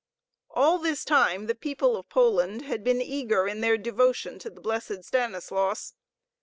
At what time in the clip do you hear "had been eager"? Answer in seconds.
2.63-3.47